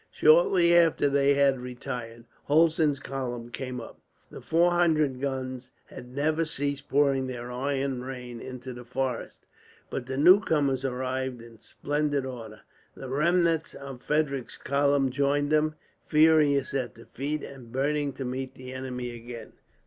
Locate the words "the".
4.31-4.41, 8.73-8.83, 10.07-10.17, 12.95-13.09, 18.55-18.73